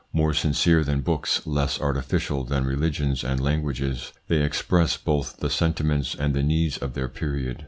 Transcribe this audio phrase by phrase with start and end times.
[0.13, 6.15] More sincere than books, less artificial than religions and languages, they express both the sentiments
[6.15, 7.59] and the needs of their period.